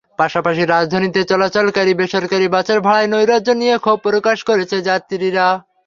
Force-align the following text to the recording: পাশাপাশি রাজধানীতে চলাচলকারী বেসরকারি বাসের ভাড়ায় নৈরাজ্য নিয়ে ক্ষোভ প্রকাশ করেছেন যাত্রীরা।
পাশাপাশি 0.19 0.63
রাজধানীতে 0.65 1.21
চলাচলকারী 1.31 1.91
বেসরকারি 1.93 2.47
বাসের 2.55 2.79
ভাড়ায় 2.81 3.11
নৈরাজ্য 3.13 3.49
নিয়ে 3.61 3.75
ক্ষোভ 3.77 3.97
প্রকাশ 4.05 4.37
করেছেন 4.49 4.79
যাত্রীরা। 4.89 5.45